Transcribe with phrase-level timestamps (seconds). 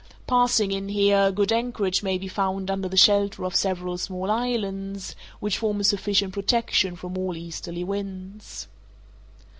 [0.25, 5.15] Passing in here, good anchorage may be found under the shelter of several small islands,
[5.39, 8.65] which form a sufficient protection from all easterly winds.